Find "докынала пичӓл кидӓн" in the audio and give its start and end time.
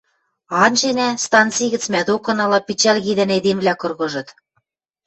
2.07-3.29